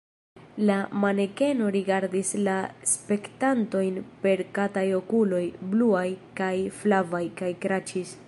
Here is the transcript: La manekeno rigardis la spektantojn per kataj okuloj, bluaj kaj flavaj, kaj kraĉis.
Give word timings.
La 0.67 0.75
manekeno 1.01 1.67
rigardis 1.75 2.31
la 2.47 2.55
spektantojn 2.93 3.99
per 4.25 4.43
kataj 4.57 4.85
okuloj, 5.03 5.43
bluaj 5.75 6.07
kaj 6.43 6.55
flavaj, 6.81 7.23
kaj 7.43 7.53
kraĉis. 7.67 8.17